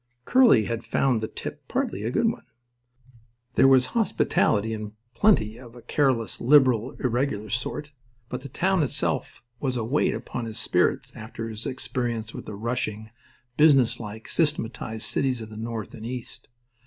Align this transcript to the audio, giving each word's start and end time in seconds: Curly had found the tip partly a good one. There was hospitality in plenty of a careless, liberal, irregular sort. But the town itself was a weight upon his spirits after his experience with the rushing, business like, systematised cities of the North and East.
Curly 0.25 0.65
had 0.65 0.83
found 0.83 1.21
the 1.21 1.27
tip 1.27 1.67
partly 1.67 2.01
a 2.01 2.09
good 2.09 2.27
one. 2.27 2.47
There 3.53 3.67
was 3.67 3.85
hospitality 3.93 4.73
in 4.73 4.93
plenty 5.13 5.57
of 5.59 5.75
a 5.75 5.83
careless, 5.83 6.41
liberal, 6.41 6.93
irregular 6.93 7.51
sort. 7.51 7.91
But 8.27 8.41
the 8.41 8.49
town 8.49 8.81
itself 8.81 9.43
was 9.59 9.77
a 9.77 9.83
weight 9.83 10.15
upon 10.15 10.45
his 10.45 10.57
spirits 10.57 11.11
after 11.15 11.49
his 11.49 11.67
experience 11.67 12.33
with 12.33 12.47
the 12.47 12.55
rushing, 12.55 13.11
business 13.57 13.99
like, 13.99 14.27
systematised 14.27 15.05
cities 15.05 15.39
of 15.39 15.51
the 15.51 15.55
North 15.57 15.93
and 15.93 16.03
East. 16.03 16.47